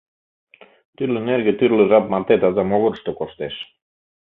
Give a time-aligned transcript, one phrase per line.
[0.95, 3.55] Тӱрлӧ нерге тӱрлӧ жап марте таза могырышто коштеш.